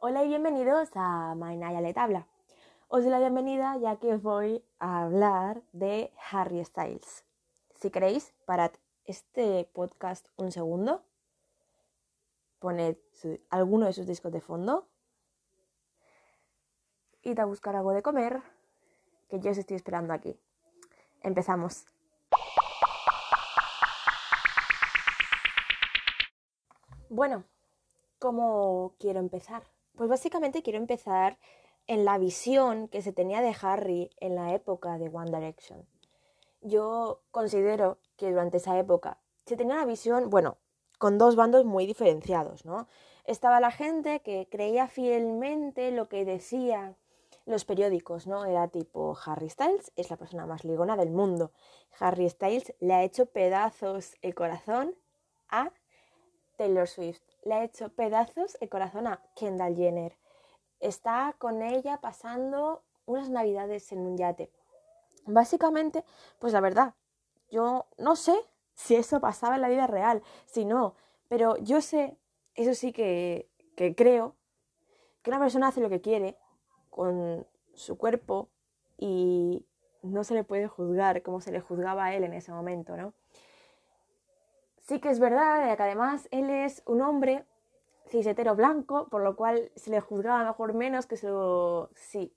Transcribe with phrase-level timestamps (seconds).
[0.00, 2.28] Hola y bienvenidos a Mainaya Le Tabla.
[2.86, 7.24] Os doy la bienvenida ya que voy a hablar de Harry Styles.
[7.74, 8.70] Si queréis, parad
[9.06, 11.02] este podcast un segundo,
[12.60, 12.96] poned
[13.50, 14.86] alguno de sus discos de fondo,
[17.22, 18.40] id a buscar algo de comer,
[19.28, 20.38] que yo os estoy esperando aquí.
[21.22, 21.86] Empezamos.
[27.08, 27.42] Bueno,
[28.20, 29.64] ¿cómo quiero empezar?
[29.98, 31.38] Pues básicamente quiero empezar
[31.88, 35.84] en la visión que se tenía de Harry en la época de One Direction.
[36.60, 40.56] Yo considero que durante esa época se tenía una visión, bueno,
[40.98, 42.86] con dos bandos muy diferenciados, ¿no?
[43.24, 46.96] Estaba la gente que creía fielmente lo que decían
[47.44, 48.44] los periódicos, ¿no?
[48.44, 51.50] Era tipo Harry Styles es la persona más ligona del mundo.
[51.98, 54.94] Harry Styles le ha hecho pedazos el corazón
[55.48, 55.72] a
[56.56, 57.27] Taylor Swift.
[57.42, 60.16] Le ha hecho pedazos el corazón a Kendall Jenner.
[60.80, 64.50] Está con ella pasando unas navidades en un yate.
[65.26, 66.04] Básicamente,
[66.38, 66.94] pues la verdad,
[67.50, 68.38] yo no sé
[68.74, 70.94] si eso pasaba en la vida real, si no,
[71.28, 72.16] pero yo sé,
[72.54, 74.36] eso sí que, que creo,
[75.22, 76.38] que una persona hace lo que quiere
[76.90, 78.48] con su cuerpo
[78.96, 79.66] y
[80.02, 83.14] no se le puede juzgar como se le juzgaba a él en ese momento, ¿no?
[84.88, 87.44] Sí que es verdad que además él es un hombre
[88.06, 91.90] cisetero blanco, por lo cual se le juzgaba mejor menos que su...
[91.94, 92.34] Sí,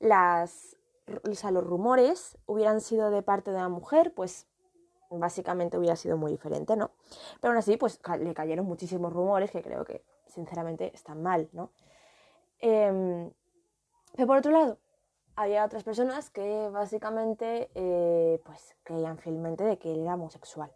[0.00, 4.48] las, los rumores hubieran sido de parte de una mujer, pues
[5.10, 6.90] básicamente hubiera sido muy diferente, ¿no?
[7.40, 11.70] Pero aún así, pues le cayeron muchísimos rumores que creo que sinceramente están mal, ¿no?
[12.58, 13.30] Em,
[14.16, 14.78] pero por otro lado,
[15.36, 20.72] había otras personas que básicamente eh, pues creían fielmente de que él era homosexual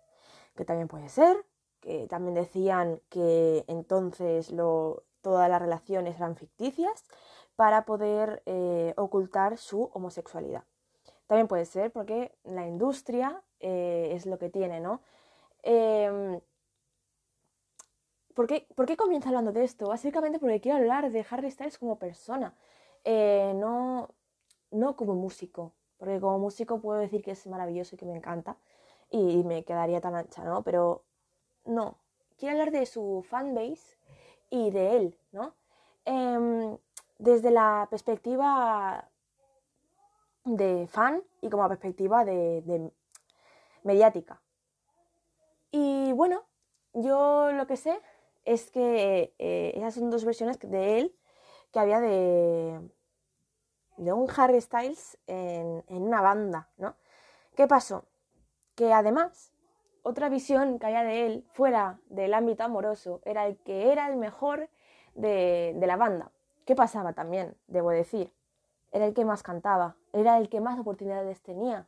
[0.55, 1.37] que también puede ser,
[1.81, 7.05] que también decían que entonces lo, todas las relaciones eran ficticias
[7.57, 10.65] para poder eh, ocultar su homosexualidad.
[11.27, 15.01] También puede ser porque la industria eh, es lo que tiene, ¿no?
[15.63, 16.41] Em,
[18.35, 19.89] ¿por, qué, ¿por, qué, comienzo hablando de esto?
[19.89, 22.55] Básicamente porque quiero hablar de Harry Styles como persona,
[23.05, 24.11] eh, no,
[24.71, 28.59] no como músico, porque como músico puedo decir que es maravilloso y que me encanta,
[29.15, 30.65] y me quedaría tan ancha, ¿no?
[30.65, 31.05] Pero
[31.65, 31.99] no,
[32.37, 33.97] quiero hablar de su fanbase
[34.51, 35.55] y de él, ¿no?
[36.05, 36.77] Em,
[37.19, 39.09] desde la perspectiva
[40.45, 42.91] de fan y como perspectiva de,
[43.85, 44.43] mediática.
[45.71, 46.43] Y bueno,
[46.93, 48.01] yo lo que sé
[48.45, 51.17] es que eh, esas son dos versiones de él
[51.71, 52.81] que había de,
[53.97, 56.97] de un Harry Styles en, en una banda, ¿no?
[57.55, 58.07] ¿Qué pasó?
[58.75, 59.53] Que además
[60.03, 64.17] otra visión que había de él fuera del ámbito amoroso era el que era el
[64.17, 64.69] mejor
[65.15, 66.31] de, la banda.
[66.67, 68.33] ¿Qué pasaba también, debo decir?
[68.93, 71.87] Era el que más cantaba, era el que más oportunidades tenía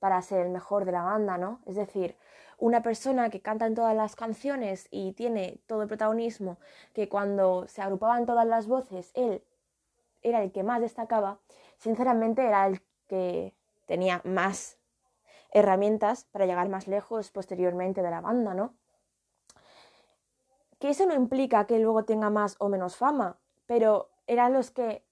[0.00, 1.60] para ser el mejor de la banda, ¿no?
[1.64, 2.16] Es decir,
[2.58, 6.58] una persona que canta en todas las canciones y tiene todo el protagonismo,
[6.92, 9.42] que cuando se agrupaban todas las voces, él
[10.22, 11.38] era el que más destacaba,
[11.78, 13.54] sinceramente era el que
[13.86, 14.76] tenía más
[15.54, 18.74] herramientas para llegar más lejos posteriormente de la banda, ¿no?
[20.78, 25.06] Que eso no implica que luego tenga más o menos fama, pero eran los que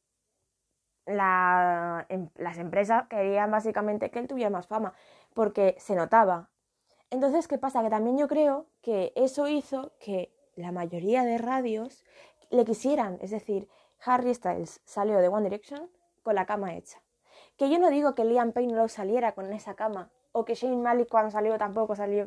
[1.06, 4.92] em, las empresas querían básicamente que él tuviera más fama,
[5.32, 6.50] porque se notaba.
[7.10, 7.82] Entonces, ¿qué pasa?
[7.82, 12.04] Que también yo creo que eso hizo que la mayoría de radios
[12.50, 13.68] le quisieran, es decir,
[14.04, 15.88] Harry Styles salió de One Direction
[16.22, 17.00] con la cama hecha.
[17.56, 20.76] Que yo no digo que Liam Payne no saliera con esa cama, o que Shane
[20.76, 22.26] Malik cuando salió tampoco salió,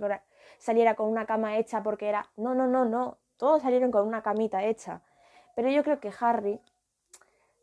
[0.58, 2.30] saliera con una cama hecha porque era...
[2.38, 3.18] No, no, no, no.
[3.38, 5.02] Todos salieron con una camita hecha.
[5.56, 6.62] Pero yo creo que Harry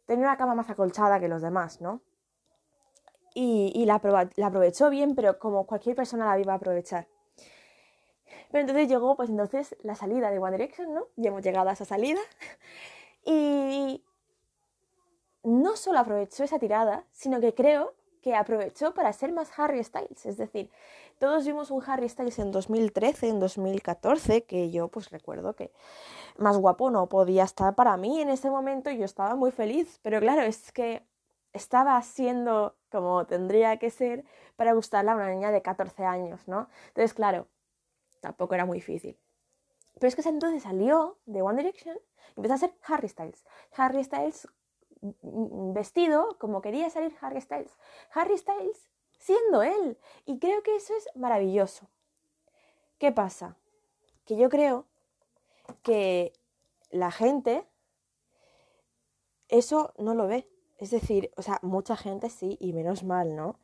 [0.06, 2.00] tenía una cama más acolchada que los demás, ¿no?
[3.34, 3.98] Y, la,
[4.36, 7.08] la, aprovechó bien, pero como cualquier persona la iba a aprovechar.
[8.50, 11.06] Pero entonces llegó, pues entonces, la salida de One Direction, ¿no?
[11.16, 12.20] Y hemos llegado a esa salida.
[13.24, 14.02] Y
[15.44, 20.24] no solo aprovechó esa tirada, sino que creo que aprovechó para ser más Harry Styles.
[20.24, 20.70] Es decir,
[21.18, 25.72] todos vimos un Harry Styles en 2013, en 2014, que yo pues recuerdo que
[26.38, 29.98] más guapo no podía estar para mí en ese momento y yo estaba muy feliz.
[30.02, 31.04] Pero claro, es que
[31.52, 34.24] estaba siendo como tendría que ser
[34.56, 36.68] para gustarle a una niña de 14 años, ¿no?
[36.88, 37.48] Entonces, claro,
[38.20, 39.18] tampoco era muy difícil.
[39.94, 41.96] Pero es que entonces salió de One Direction
[42.36, 43.44] y empezó a ser Harry Styles.
[43.76, 44.48] Harry Styles
[45.02, 47.76] vestido como quería salir Harry Styles.
[48.12, 48.88] Harry Styles
[49.18, 49.98] siendo él.
[50.26, 51.88] Y creo que eso es maravilloso.
[52.98, 53.56] ¿Qué pasa?
[54.24, 54.86] Que yo creo
[55.82, 56.32] que
[56.90, 57.66] la gente
[59.52, 60.48] eso no lo ve.
[60.78, 63.58] Es decir, o sea, mucha gente sí, y menos mal, ¿no?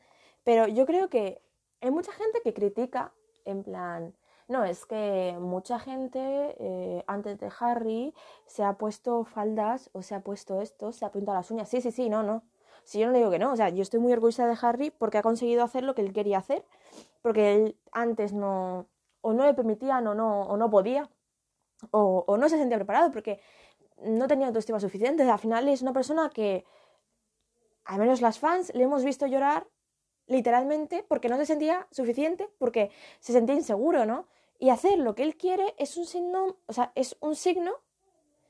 [0.44, 1.42] Pero yo creo que
[1.80, 3.12] hay mucha gente que critica
[3.44, 4.14] en plan,
[4.48, 8.14] no, es que mucha gente eh, antes de Harry
[8.46, 11.68] se ha puesto faldas o se ha puesto esto, se ha pintado las uñas.
[11.68, 12.42] Sí, sí, sí, no, no.
[12.84, 14.90] Si yo no le digo que no, o sea, yo estoy muy orgullosa de Harry
[14.90, 16.64] porque ha conseguido hacer lo que él quería hacer,
[17.20, 18.86] porque él antes no,
[19.20, 21.10] o no le permitían o no, o no podía,
[21.90, 23.40] o, o no se sentía preparado porque
[24.02, 25.24] no tenía autoestima suficiente.
[25.24, 26.64] Al final es una persona que,
[27.84, 29.66] al menos las fans, le hemos visto llorar
[30.26, 32.90] literalmente porque no se sentía suficiente, porque
[33.20, 34.26] se sentía inseguro, ¿no?
[34.58, 37.72] Y hacer lo que él quiere es un signo, o sea, es un signo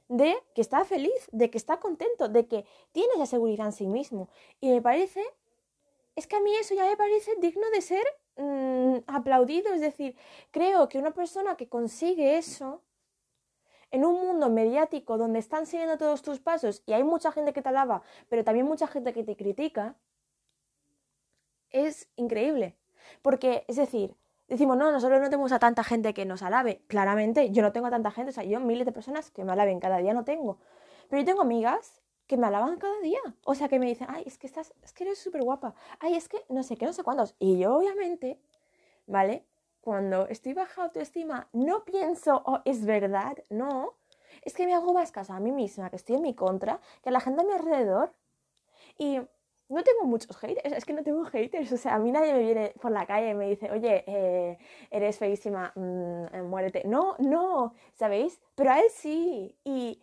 [0.08, 3.86] de que está feliz, de que está contento, de que tiene esa seguridad en sí
[3.86, 4.28] mismo.
[4.60, 5.22] Y me parece,
[6.16, 8.04] es que a mí eso ya me parece digno de ser
[8.36, 9.72] mmm, aplaudido.
[9.74, 10.16] Es decir,
[10.50, 12.82] creo que una persona que consigue eso
[13.90, 17.62] en un mundo mediático donde están siguiendo todos tus pasos y hay mucha gente que
[17.62, 19.96] te alaba, pero también mucha gente que te critica,
[21.70, 22.76] es increíble.
[23.22, 24.14] Porque, es decir,
[24.48, 26.82] decimos, no, nosotros no tenemos a tanta gente que nos alabe.
[26.88, 29.52] Claramente, yo no tengo a tanta gente, o sea, yo miles de personas que me
[29.52, 30.58] alaben cada día no tengo.
[31.08, 33.20] Pero yo tengo amigas que me alaban cada día.
[33.44, 35.74] O sea, que me dicen, ay, es que estás, es que eres súper guapa.
[35.98, 37.34] Ay, es que no sé qué, no sé cuántos.
[37.38, 38.40] Y yo, obviamente,
[39.06, 39.46] ¿vale?
[39.80, 43.94] Cuando estoy baja autoestima, no pienso, oh, es verdad, no.
[44.42, 47.08] Es que me hago más caso a mí misma, que estoy en mi contra, que
[47.08, 48.12] a la gente a mi alrededor.
[48.98, 49.20] Y
[49.68, 52.40] no tengo muchos haters, es que no tengo haters, o sea, a mí nadie me
[52.40, 54.58] viene por la calle y me dice, oye, eh,
[54.90, 56.84] eres feísima, mmm, muérete.
[56.86, 58.40] No, no, ¿sabéis?
[58.54, 59.56] Pero a él sí.
[59.64, 60.00] Y,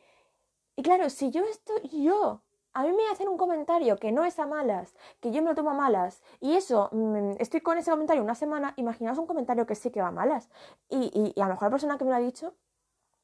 [0.76, 2.42] y claro, si yo estoy, yo,
[2.74, 5.56] a mí me hacen un comentario que no es a malas, que yo me lo
[5.56, 9.66] tomo a malas, y eso, mmm, estoy con ese comentario una semana, imaginaos un comentario
[9.66, 10.50] que sí que va a malas.
[10.90, 12.54] Y, y, y a lo mejor la persona que me lo ha dicho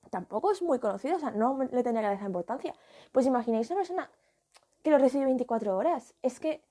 [0.10, 2.74] tampoco es muy conocida, o sea, no le tendría que esa importancia.
[3.12, 4.12] Pues imagináis una persona
[4.84, 6.14] que lo recibe 24 horas.
[6.22, 6.62] Es que,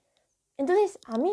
[0.56, 1.32] entonces, a mí,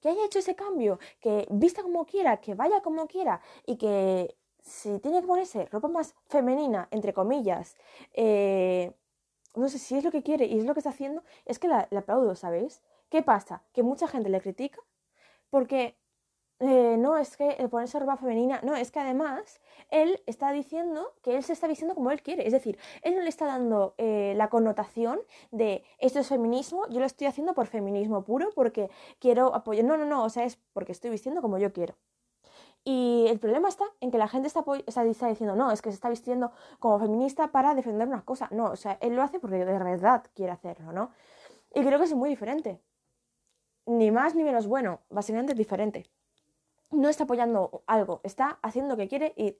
[0.00, 4.36] que haya hecho ese cambio, que vista como quiera, que vaya como quiera y que
[4.62, 7.76] si tiene que ponerse ropa más femenina, entre comillas,
[8.12, 8.92] eh,
[9.54, 11.68] no sé si es lo que quiere y es lo que está haciendo, es que
[11.68, 12.82] la, la aplaudo, ¿sabéis?
[13.08, 13.62] ¿Qué pasa?
[13.72, 14.80] Que mucha gente le critica
[15.50, 15.96] porque
[16.58, 19.60] eh, no, es que el ponerse ropa femenina, no, es que además
[19.90, 23.20] él está diciendo que él se está vistiendo como él quiere, es decir, él no
[23.20, 25.20] le está dando eh, la connotación
[25.50, 29.98] de esto es feminismo, yo lo estoy haciendo por feminismo puro, porque quiero apoyar, no,
[29.98, 31.94] no, no, o sea, es porque estoy vistiendo como yo quiero.
[32.84, 35.96] Y el problema está en que la gente está, está, diciendo, no, es que se
[35.96, 38.48] está vistiendo como feminista para defender una cosa.
[38.52, 41.10] No, o sea, él lo hace porque de verdad quiere hacerlo, ¿no?
[41.74, 42.80] Y creo que es muy diferente.
[43.86, 46.10] Ni más ni menos bueno, básicamente es diferente
[46.90, 49.56] no está apoyando algo, está haciendo lo que quiere y,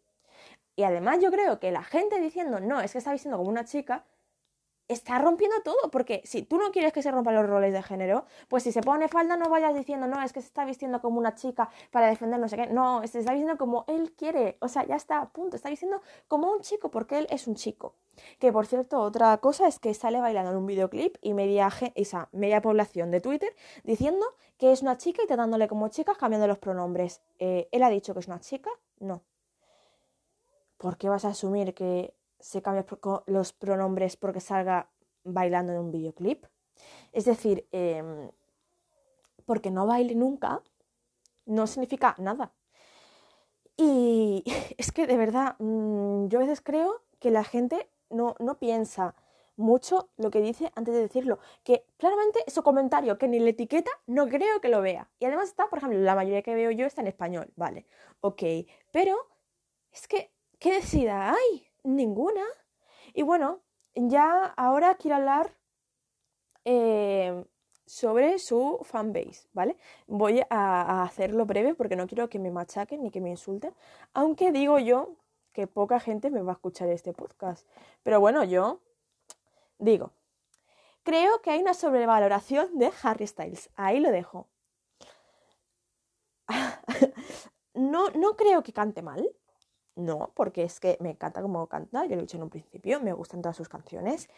[0.77, 3.65] y además yo creo que la gente diciendo, no, es que está vistiendo como una
[3.65, 4.05] chica,
[4.89, 8.25] está rompiendo todo, porque si tú no quieres que se rompan los roles de género,
[8.49, 11.19] pues si se pone falda no vayas diciendo, no, es que se está vistiendo como
[11.19, 14.69] una chica para defender no sé qué, no, se está vistiendo como él quiere, o
[14.69, 17.95] sea, ya está, punto, está vistiendo como un chico porque él es un chico.
[18.39, 22.29] Que por cierto, otra cosa es que sale bailando en un videoclip y media, esa
[22.33, 23.55] media población de Twitter
[23.85, 24.25] diciendo
[24.59, 27.21] que es una chica y tratándole como chica cambiando los pronombres.
[27.39, 28.71] Eh, ¿Él ha dicho que es una chica?
[28.99, 29.23] No.
[30.79, 32.15] ¿Por qué vas a asumir que
[32.47, 32.87] se cambia
[33.27, 34.89] los pronombres porque salga
[35.25, 36.47] bailando en un videoclip.
[37.13, 38.31] Es decir, eh,
[39.45, 40.63] porque no baile nunca
[41.47, 42.53] no significa nada.
[43.77, 44.45] Y
[44.79, 49.17] es que de verdad, mmm, yo a veces creo que la gente no, no piensa
[49.57, 51.41] mucho lo que dice antes de decirlo.
[51.65, 55.11] Que claramente su comentario, que ni la etiqueta, no creo que lo vea.
[55.19, 57.87] Y además está, por ejemplo, la mayoría que veo yo está en español, vale,
[58.21, 58.43] ok.
[58.93, 59.17] Pero
[59.93, 61.67] es que, ¿qué decida hay?
[61.87, 62.45] Ninguna.
[63.15, 63.63] Y bueno,
[63.95, 65.57] ya ahora quiero hablar
[66.65, 67.45] eh,
[67.87, 69.77] sobre su fanbase, ¿vale?
[70.09, 73.73] Voy a, a, hacerlo breve porque no quiero que me machaquen ni que me insulten,
[74.15, 75.15] aunque digo yo
[75.53, 77.67] que poca gente me va a escuchar este podcast.
[78.03, 78.81] Pero bueno, yo
[79.79, 80.11] digo,
[81.05, 84.49] creo que hay una sobrevaloración de Harry Styles, ahí lo dejo.
[87.75, 89.25] no, no creo que cante mal,
[89.97, 93.01] no, porque es que me encanta como canta, yo lo he dicho en un principio,
[93.01, 94.29] me gustan todas sus canciones.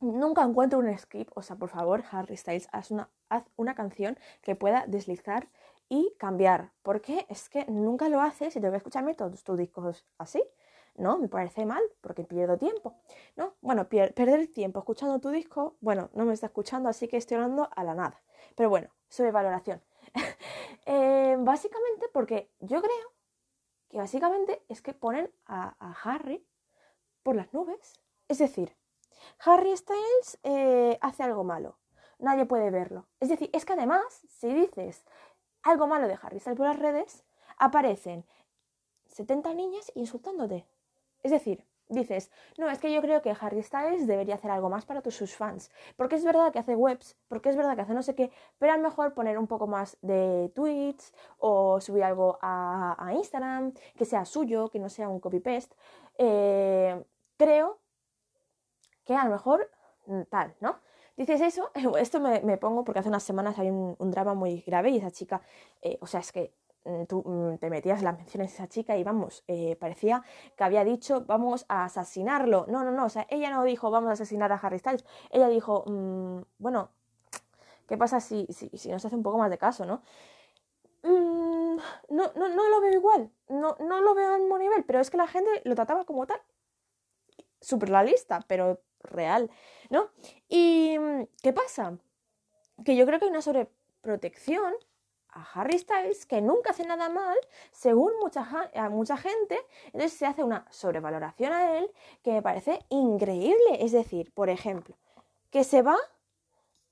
[0.00, 4.18] Nunca encuentro un script, o sea, por favor, Harry Styles, haz una, haz una canción
[4.42, 5.48] que pueda deslizar
[5.88, 10.04] y cambiar, porque es que nunca lo haces y tengo que escucharme todos tus discos
[10.18, 10.42] así.
[10.96, 12.96] No, me parece mal porque pierdo tiempo.
[13.36, 13.54] ¿no?
[13.60, 17.68] Bueno, perder tiempo escuchando tu disco, bueno, no me está escuchando, así que estoy hablando
[17.74, 18.20] a la nada.
[18.56, 19.80] Pero bueno, sobre valoración.
[20.86, 23.19] eh, básicamente porque yo creo
[23.90, 26.46] que básicamente es que ponen a, Harry
[27.22, 28.00] por las nubes.
[28.28, 28.76] Es decir,
[29.44, 31.78] Harry Styles eh, hace algo malo.
[32.18, 33.08] Nadie puede verlo.
[33.18, 35.04] Es decir, es que además, si dices
[35.62, 37.24] algo malo de Harry Styles por las redes,
[37.58, 38.24] aparecen
[39.08, 40.66] 70 niñas insultándote.
[41.22, 44.86] Es decir, dices, no, es que yo creo que Harry Styles debería hacer algo más
[44.86, 48.02] para sus fans, porque es verdad que hace webs, porque es verdad que hace no
[48.02, 52.38] sé qué, pero a lo mejor poner un poco más de tweets o subir algo
[52.40, 55.74] a, Instagram, que sea suyo, que no sea un copy-paste,
[56.18, 57.04] eh,
[57.36, 57.78] creo
[59.04, 59.70] que a lo mejor
[60.06, 60.78] mm, tal, ¿no?
[61.16, 64.98] Dices eso, esto me, pongo porque hace unas semanas hay un, drama muy grave y
[64.98, 65.42] esa chica,
[65.82, 66.54] eh, o sea, es que
[67.08, 70.22] tú mm, te metías las menciones de esa chica y vamos, eh, parecía
[70.56, 72.66] que había dicho vamos a asesinarlo.
[72.68, 75.48] No, no, no, o sea, ella no dijo vamos a asesinar a Harry Styles, ella
[75.48, 76.90] dijo, mm, bueno,
[77.86, 80.02] ¿qué pasa si, si, si, nos hace un poco más de caso, no?
[81.02, 85.10] no, no, no lo veo igual, no, no lo veo al mismo nivel, pero es
[85.10, 86.40] que la gente lo trataba como tal,
[87.60, 89.50] súper la lista, pero real,
[89.88, 90.10] ¿no?
[90.48, 90.96] Y
[91.42, 91.98] ¿qué pasa?
[92.84, 94.74] Que yo creo que hay una sobreprotección
[95.32, 97.36] a Harry Styles, que nunca hace nada mal,
[97.72, 101.90] según mucha, mucha gente, entonces se hace una sobrevaloración a él
[102.22, 103.78] que me parece increíble.
[103.80, 104.96] Es decir, por ejemplo,
[105.50, 105.96] que se va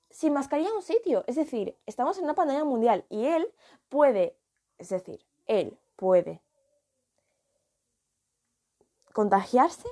[0.09, 1.23] sin mascarilla a un sitio.
[1.27, 3.51] Es decir, estamos en una pandemia mundial y él
[3.89, 4.37] puede,
[4.77, 6.41] es decir, él puede
[9.13, 9.87] contagiarse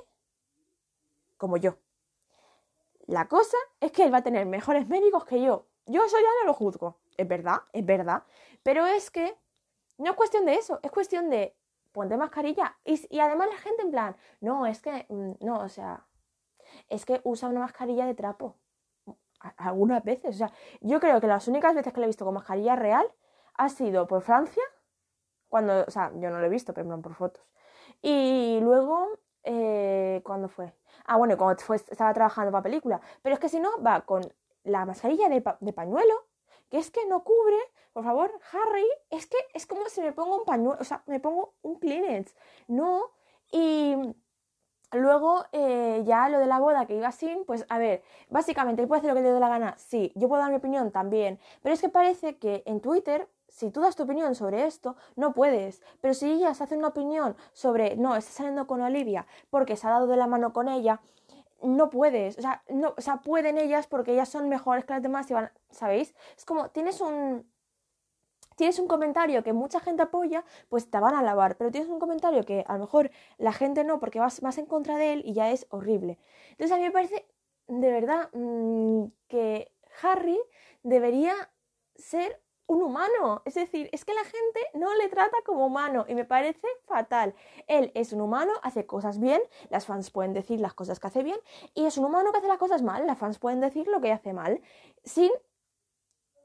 [1.36, 1.76] como yo.
[3.06, 5.66] La cosa es que él va a tener mejores médicos que yo.
[5.86, 8.22] Yo eso ya no lo juzgo es verdad, es verdad.
[8.62, 9.36] Pero es que
[9.98, 11.54] no es cuestión de eso, es cuestión de
[11.92, 12.78] ponte mascarilla.
[12.84, 16.06] Y, además la gente en plan, no, es que, mm, no, o sea,
[16.88, 18.56] es que usa una mascarilla de trapo.
[19.56, 22.34] Algunas veces, o sea, yo creo que las únicas veces que le he visto con
[22.34, 23.06] mascarilla real
[23.54, 24.62] ha sido por Francia,
[25.48, 27.44] cuando, o sea, yo no lo he visto, pero por fotos.
[28.02, 29.08] Y luego,
[29.44, 30.74] eh, ¿cuándo fue?
[31.04, 33.00] Ah, bueno, cuando estaba trabajando para película.
[33.22, 34.22] Pero es que si no, va con
[34.64, 36.27] la mascarilla de pañuelo
[36.70, 37.56] que es que no cubre,
[37.92, 41.20] por favor, Harry, es que es como si me pongo un pañuelo, o sea, me
[41.20, 42.34] pongo un Kleenex,
[42.68, 43.10] no,
[43.50, 43.94] y
[44.92, 49.00] luego eh, ya lo de la boda que iba sin, pues a ver, básicamente, ¿puede
[49.00, 49.76] hacer lo que le dé la gana?
[49.78, 53.70] Sí, yo puedo dar mi opinión también, pero es que parece que en Twitter si
[53.70, 55.82] tú das tu opinión sobre esto, no puedes.
[56.00, 59.90] Pero si ellas hacen una opinión sobre, no, está saliendo con Olivia porque se ha
[59.90, 61.00] dado de la mano con ella,
[61.62, 65.02] no puedes, o sea, no, o sea, pueden ellas porque ellas son mejores que las
[65.02, 66.14] demás y van, ¿sabéis?
[66.36, 67.44] Es como, tienes un,
[68.56, 71.98] tienes un comentario que mucha gente apoya, pues te van a alabar, pero tienes un
[72.00, 75.22] comentario que a lo mejor la gente no, porque vas más en contra de él
[75.24, 76.18] y ya es horrible.
[76.50, 77.26] Entonces a mí me parece,
[77.68, 79.72] de verdad, mm, que
[80.02, 80.38] Harry
[80.82, 81.34] debería
[81.94, 83.42] ser un humano.
[83.44, 87.34] Es decir, es que la gente no le trata como humano y me parece fatal.
[87.66, 91.24] Él es un humano, hace cosas bien, las fans pueden decir las cosas que hace
[91.24, 91.40] bien,
[91.74, 94.12] y es un humano que hace las cosas mal, las fans pueden decir lo que
[94.12, 94.60] hace mal,
[95.02, 95.32] sin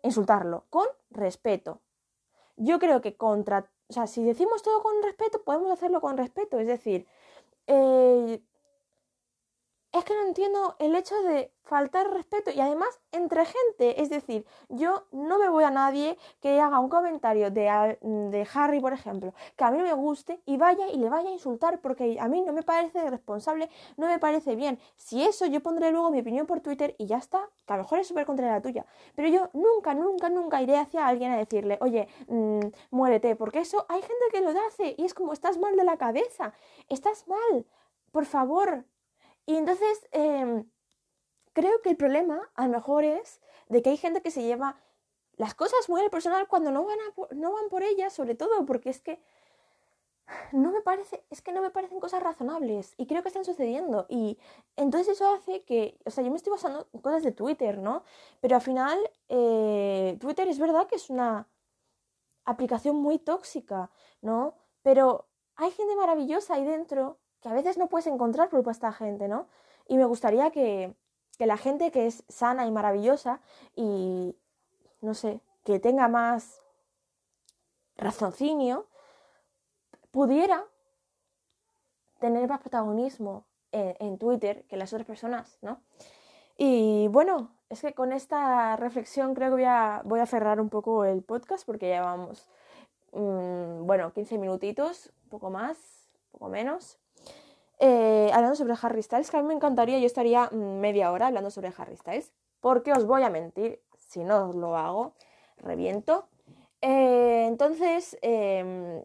[0.01, 1.81] insultarlo, con respeto.
[2.55, 6.59] Yo creo que contra, o sea, si decimos todo con respeto, podemos hacerlo con respeto.
[6.59, 7.05] Es decir,
[7.67, 8.41] eh,
[9.93, 14.01] es que no entiendo el hecho de faltar respeto y además entre gente.
[14.01, 18.79] Es decir, yo no me voy a nadie que haga un comentario de, de, Harry,
[18.79, 22.17] por ejemplo, que a mí me guste y vaya y le vaya a insultar porque
[22.19, 24.79] a mí no me parece responsable, no me parece bien.
[24.97, 27.83] Si eso, yo pondré luego mi opinión por Twitter y ya está, que a lo
[27.83, 28.87] mejor es súper contra la tuya.
[29.15, 33.85] Pero yo nunca, nunca, nunca iré hacia alguien a decirle, oye, mmm, muérete, porque eso
[33.89, 36.53] hay gente que lo hace y es como, estás mal de la cabeza,
[36.89, 37.65] estás mal.
[38.11, 38.85] Por favor,
[39.45, 40.69] y entonces em,
[41.53, 44.77] creo que el problema a lo mejor es de que hay gente que se lleva
[45.35, 48.65] las cosas muy al personal cuando no van, a, no van por ellas, sobre todo
[48.65, 49.21] porque es que
[50.51, 54.05] no me parece, es que no me parecen cosas razonables y creo que están sucediendo
[54.09, 54.37] y
[54.75, 58.03] entonces eso hace que, o sea, yo me estoy basando en cosas de Twitter, ¿no?
[58.39, 58.97] Pero al final
[59.29, 61.49] eh, Twitter es verdad que es una
[62.45, 64.55] aplicación muy tóxica, ¿no?
[64.81, 69.27] Pero hay gente maravillosa ahí dentro que a veces no puedes encontrar por esta gente,
[69.27, 69.47] ¿no?
[69.87, 70.95] Y me gustaría que,
[71.37, 73.41] que la gente que es sana y maravillosa
[73.75, 74.35] y,
[75.01, 76.61] no sé, que tenga más
[77.97, 78.87] raciocinio,
[80.11, 80.65] pudiera
[82.19, 85.81] tener más protagonismo en, Twitter que las otras personas, ¿no?
[86.55, 90.69] Y bueno, es que con esta reflexión creo que voy a, voy a cerrar un
[90.69, 92.47] poco el podcast porque ya vamos,
[93.11, 95.77] mmm, bueno, 15 minutitos, un poco más,
[96.31, 96.99] un poco menos.
[97.85, 101.27] Eh, hablando sobre Harry Styles, que a mí me encantaría, yo estaría mm, media hora
[101.27, 105.15] hablando sobre Harry Styles, porque os voy a mentir, si no lo hago,
[105.57, 106.29] reviento.
[106.79, 109.03] Eh, entonces, em,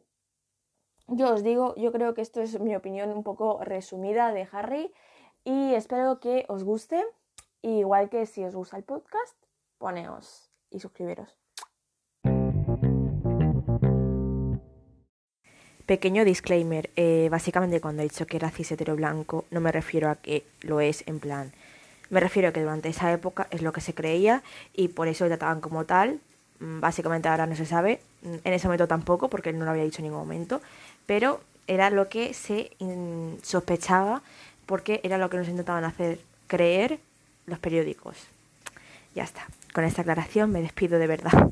[1.08, 4.92] yo os digo, yo creo que esto es mi opinión un poco resumida de Harry
[5.42, 7.04] Y espero que os guste.
[7.62, 9.36] Igual que si os gusta el podcast,
[9.78, 11.37] poneos y suscribiros.
[15.88, 20.16] Pequeño disclaimer, eh, básicamente cuando he dicho que era cis blanco no me refiero a
[20.16, 21.50] que lo es en plan,
[22.10, 24.42] me refiero a que durante esa época es lo que se creía
[24.74, 26.20] y por eso lo trataban como tal,
[26.60, 29.70] mm, básicamente ahora no se sabe, mm, en ese momento tampoco porque él no lo
[29.70, 30.60] había dicho en ningún momento,
[31.06, 32.70] pero era lo que se
[33.42, 34.20] sospechaba
[34.66, 37.00] porque era lo que nos intentaban hacer creer
[37.46, 38.26] los periódicos.
[39.14, 41.50] Ya está, con esta aclaración me despido de verdad.